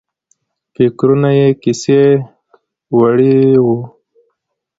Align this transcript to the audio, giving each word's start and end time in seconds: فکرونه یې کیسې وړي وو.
فکرونه 0.73 1.29
یې 1.39 1.47
کیسې 1.61 2.01
وړي 2.97 3.35
وو. 3.65 3.77